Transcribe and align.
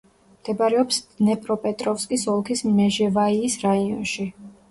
მდებარეობს 0.35 0.97
დნეპროპეტროვსკის 1.09 2.25
ოლქის 2.35 2.65
მეჟევაიის 2.79 3.59
რაიონში. 3.67 4.29